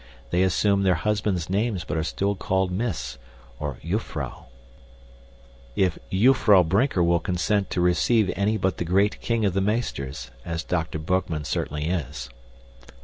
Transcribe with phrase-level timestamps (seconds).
[0.31, 3.19] They assume their husbands' names but are still called Miss
[3.61, 4.45] (Jufvrouw,
[5.77, 10.31] pronounced Yuffrow).} Brinker will consent to receive any but the great king of the meesters,
[10.43, 10.97] as Dr.
[10.97, 12.29] Boekman certainly is.